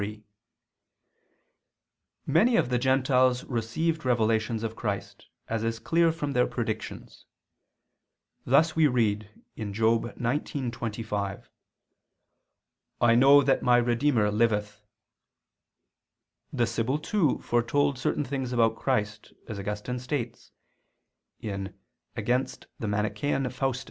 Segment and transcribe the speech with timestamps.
[0.01, 0.23] 3:
[2.25, 7.27] Many of the gentiles received revelations of Christ, as is clear from their predictions.
[8.43, 11.45] Thus we read (Job 19:25):
[12.99, 14.81] "I know that my Redeemer liveth."
[16.51, 20.49] The Sibyl too foretold certain things about Christ, as Augustine states
[21.43, 21.75] (Contra
[23.51, 23.79] Faust.